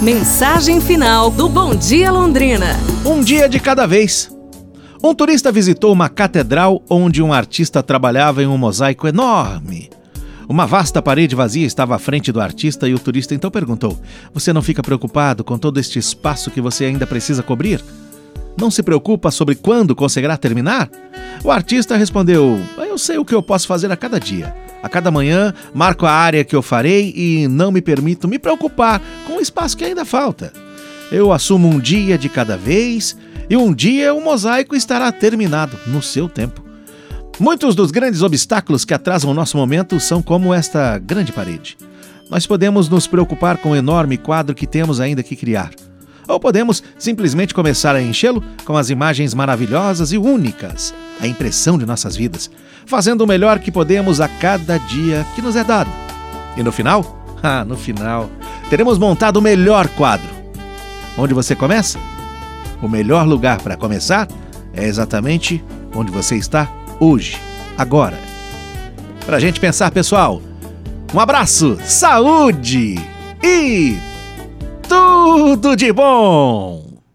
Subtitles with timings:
[0.00, 2.76] Mensagem final do Bom Dia Londrina.
[3.04, 4.32] Um dia de cada vez.
[5.02, 9.90] Um turista visitou uma catedral onde um artista trabalhava em um mosaico enorme.
[10.48, 13.98] Uma vasta parede vazia estava à frente do artista e o turista então perguntou:
[14.32, 17.82] Você não fica preocupado com todo este espaço que você ainda precisa cobrir?
[18.56, 20.88] Não se preocupa sobre quando conseguirá terminar?
[21.42, 24.54] O artista respondeu: Eu sei o que eu posso fazer a cada dia.
[24.82, 29.02] A cada manhã, marco a área que eu farei e não me permito me preocupar
[29.38, 30.52] o espaço que ainda falta.
[31.10, 33.16] Eu assumo um dia de cada vez
[33.48, 36.62] e um dia o mosaico estará terminado no seu tempo.
[37.40, 41.78] Muitos dos grandes obstáculos que atrasam o nosso momento são como esta grande parede.
[42.28, 45.70] Nós podemos nos preocupar com o enorme quadro que temos ainda que criar
[46.28, 51.86] ou podemos simplesmente começar a enchê-lo com as imagens maravilhosas e únicas, a impressão de
[51.86, 52.50] nossas vidas,
[52.86, 55.90] fazendo o melhor que podemos a cada dia que nos é dado.
[56.56, 57.16] E no final?
[57.40, 58.28] Ah, no final,
[58.68, 60.28] teremos montado o melhor quadro.
[61.16, 61.98] Onde você começa?
[62.82, 64.28] O melhor lugar para começar
[64.72, 65.62] é exatamente
[65.94, 66.68] onde você está
[67.00, 67.36] hoje,
[67.76, 68.18] agora.
[69.26, 70.40] Para a gente pensar, pessoal,
[71.12, 72.94] um abraço, saúde
[73.42, 73.96] e
[74.88, 76.87] tudo de bom!